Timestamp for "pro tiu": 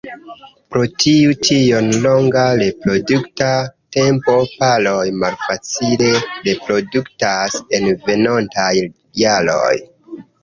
0.75-1.33